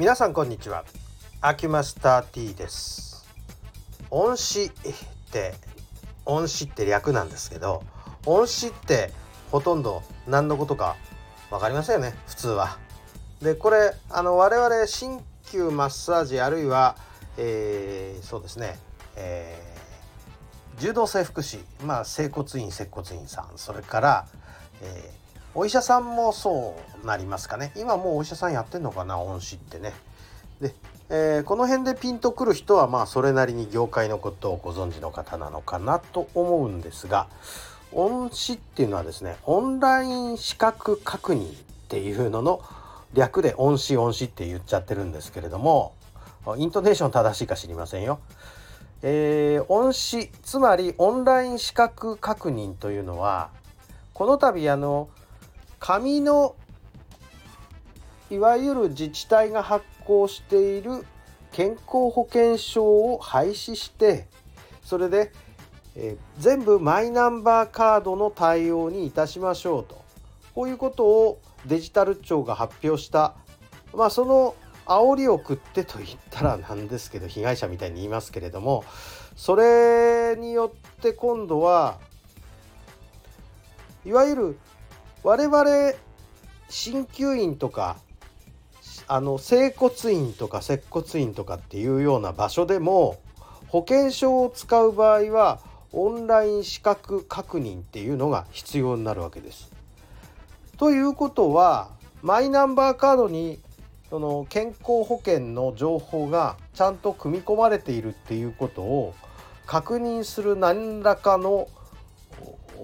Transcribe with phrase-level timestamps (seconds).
[0.00, 0.86] 皆さんこんにちは。
[1.42, 3.28] アキュマスター T です。
[4.08, 4.70] 音詞っ
[5.30, 5.52] て
[6.24, 7.82] 音詞って略なんですけど
[8.24, 9.12] 音詞って
[9.50, 10.96] ほとんど何のことか
[11.50, 12.14] 分かりませんよね。
[12.26, 12.78] 普通は。
[13.42, 16.96] でこれあの我々鍼灸マッサージあるいは、
[17.36, 18.78] えー、そうですね、
[19.16, 21.58] えー、柔道整復師。
[21.84, 23.50] まあ整骨院接骨院さん。
[23.56, 24.26] それから、
[24.80, 25.19] え、
[25.54, 29.92] お医者さんもそうなりますかね今もうお医者さんやってんのかな恩師ってね
[30.60, 30.74] で、
[31.08, 37.26] えー、この辺でピンとくる人はまあそれなりに業界のことをご存知の方なのかなと思うんですが
[37.92, 41.52] 恩師っていうのはですねオンライン資格確認っ
[41.88, 42.62] ていうのの
[43.14, 45.94] 略で恩師恩師って言っちゃってるんですけれども
[46.56, 48.20] イントネーション正しいか知りませんよ。
[49.02, 53.50] えー、恩師つまりオンライン資格確認というのは
[54.12, 55.08] この度あの
[55.80, 56.54] 紙の
[58.30, 61.04] いわゆる自治体が発行している
[61.50, 64.28] 健康保険証を廃止して
[64.82, 65.32] それで、
[65.96, 70.02] え、全部マイナンバーカードの対応にいたしましょうと。
[70.54, 73.34] こういうことをデジタル庁が発表した。
[73.94, 74.54] まあその
[74.86, 78.84] 煽りを食ってと言ったらなんですけど被害者みたいに言いますけれども
[79.36, 81.98] それによって今度は
[84.04, 84.58] いわゆる
[85.22, 85.64] 我々
[86.68, 87.96] 鍼灸院とか
[89.06, 93.18] あの整骨院とか接骨院とかっていうような場所でも
[93.68, 95.60] 保険証を使う場合は
[95.92, 99.72] オンライン資格確認っていうのが必要になるわけです。
[100.76, 101.90] ということは
[102.22, 103.58] マイナンバーカードに
[104.08, 109.14] その健康保険の情報がちゃんと組み込まれているっていうことを
[109.66, 111.68] 確認する何らかの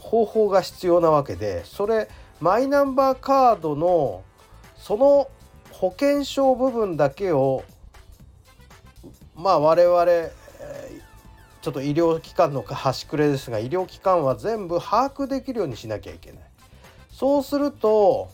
[0.00, 2.08] 方法が必要なわけでそれ
[2.42, 4.24] マイナンバーカードの
[4.76, 5.30] その
[5.70, 7.62] 保険証部分だけを
[9.36, 10.04] まあ我々
[11.60, 16.42] ちょっと医療機関の端くれですが医療機関は全部把握できるようにしなきゃいけない。
[17.12, 18.28] そうすると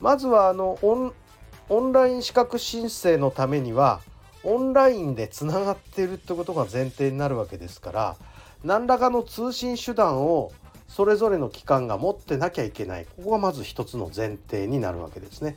[0.00, 4.00] まずはあのオンライン資格申請のためには
[4.44, 8.16] オンラインでつながってるってことが前提になるわけですから
[8.62, 10.52] 何らかの通信手段を
[10.88, 15.56] それぞれの機関が持ってなきゃいけないここがまず一つの前提になるわけですね。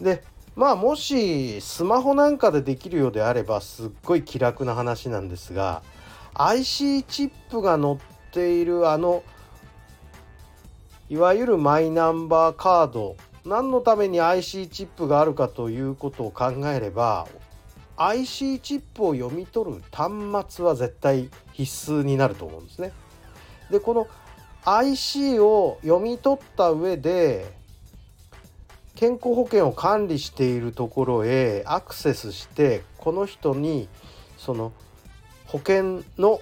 [0.00, 0.22] で
[0.54, 5.82] まあもしスマホなんかでできるようであればすっごい気楽な話なんですが
[6.34, 7.96] IC チップが載っ
[8.32, 9.22] ているあの
[11.08, 17.28] いわゆるマイナンバーカード何のために IC チップがあるかということを考えれば
[17.96, 20.12] IC チップを読み取る端
[20.48, 22.92] 末は絶対必須になると思うんですね。
[23.70, 24.08] でこの
[24.64, 27.46] IC を読み取った上で
[28.96, 33.88] 健康保険を管理しているところへアクセスしてこの人に
[34.38, 34.72] その
[35.46, 36.40] 保険の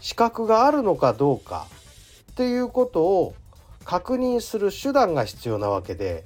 [0.00, 1.66] 資格があるのかどうか
[2.32, 3.34] っていうことを
[3.84, 6.24] 確認する手段が必要なわけで。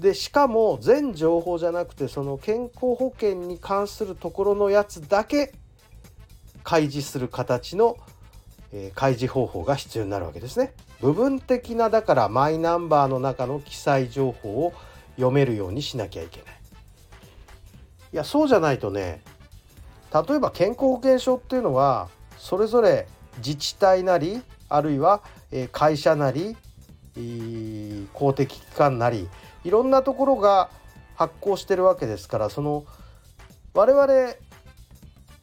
[0.00, 5.54] でしかも全情報じゃなくてその健康保険に関するところのやつだけ
[6.64, 7.96] 開示する形の
[8.76, 10.74] え開示方法が必要になるわけですね。
[11.00, 14.72] 部分的なだからマイナンバーの中の記載情報を
[15.14, 16.54] 読めるようにしなきゃいけない。
[18.12, 19.22] いやそうじゃないとね
[20.12, 23.08] 例えば健康保険証っていうのはそれぞれ
[23.38, 25.20] 自治体なりあるいは
[25.72, 26.56] 会社なり
[28.12, 29.28] 公的機関なり
[29.64, 30.70] いろんなところが
[31.16, 32.84] 発行してるわけですからその
[33.72, 34.34] 我々、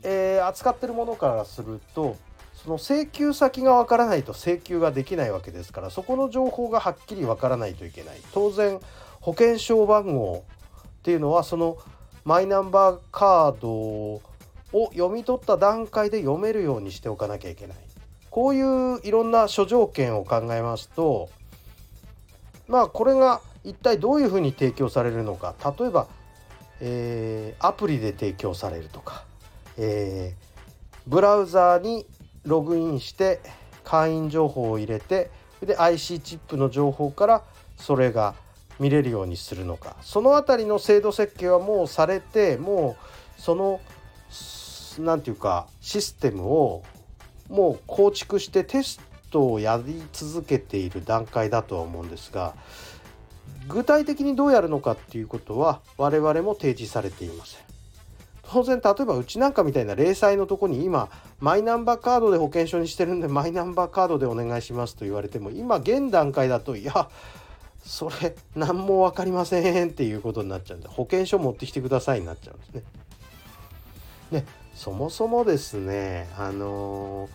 [0.04, 2.16] えー、扱ってるものからすると
[2.64, 8.18] その請求先がわからないと請求ができないわけですからそこの情報がはっきりわからないといけない。
[8.34, 8.80] 当然
[9.20, 10.46] 保険証番号
[10.88, 11.78] っていうのはその
[12.24, 14.22] マイナンバーカードを
[14.92, 17.78] 読み取った段階で読めるようにしておかなきゃいけない。
[18.30, 21.30] こういういろんな諸条件を考えますと
[22.68, 25.56] まあこれが一体どういうふうに提供されるのか。
[25.78, 26.08] 例えば、
[26.80, 29.26] えー、アプリで提供されるとか、
[29.78, 32.06] えー、ブラウザーに
[32.46, 33.40] ログインして
[33.84, 35.30] 会員情報を入れて
[35.62, 37.44] で IC チップの情報から
[37.78, 38.36] それが
[38.80, 42.96] 見れるようにするのかその辺りの制度設計はもうされても
[43.38, 43.80] うその
[45.00, 46.84] 何て言うかシステムを
[47.50, 49.00] もう構築してテス
[49.30, 52.56] トをやり続けている段階だとは思うんですが
[53.68, 57.71] 具体的にどうやるのかっていうことは我々も提示されていません。
[58.52, 61.10] 当然例えばうちなんかみたいな零細のとこに今
[61.40, 67.10] マイナンバーカードで保険証にしてるんでマイナンバーカードでお願いしますと言われても今現段階だといや
[67.82, 72.84] それ何も分かりませんっていうことになっちゃうんで保険証持ってきてくださいになっちゃうんですね。
[74.34, 74.46] で
[74.76, 77.30] そもそもですねあの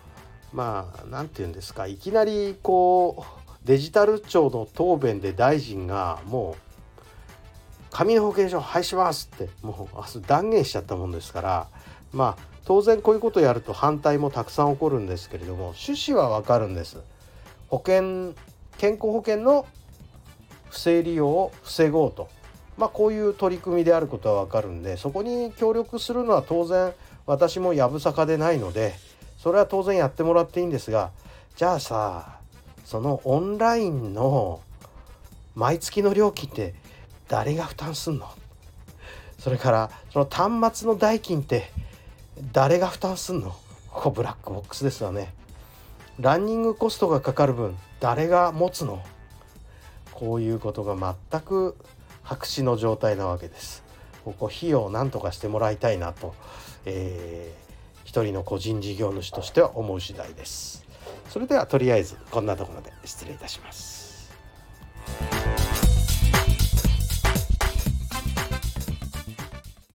[0.53, 6.66] まあ何て言うんですかいきなりこうデジタル庁の答弁で大臣がもう
[7.97, 11.67] 紙の保険証廃止しますってもう明日断言しちゃったもんですから
[12.13, 16.99] まあ当然こういうことやると反対もたくさん起こるんですけれども趣旨はわかるんです。
[17.69, 18.35] 保険
[18.77, 19.65] 健康保険の
[20.69, 22.29] 不正利用を防ごうと。
[22.77, 26.93] まあこういう取り組みであることはわかるんでそこに協力するのは当然
[27.25, 28.93] 私もやぶさかでないので
[29.39, 31.13] それは当然やってもらっていいんですが
[31.57, 32.41] じゃあさ
[32.85, 34.61] そのオンラインの
[35.55, 36.75] 毎月の料金って
[37.29, 38.29] 誰が負担すんの？
[39.39, 41.71] それからその端末の代金って
[42.53, 43.51] 誰が負担すんの？
[43.91, 45.33] ここブラックボックスですよね。
[46.19, 49.03] ランニングコストがかかる分誰が持つの？
[50.13, 51.77] こういうことが全く
[52.23, 53.85] 白紙の状態なわけです。
[54.25, 56.35] ここ費用を何とかしてもらいたいなと、
[56.85, 60.85] えー、一人の個人事業主としては思う次第です。
[61.29, 64.06] それではとりあえずこんなところで失礼いたします。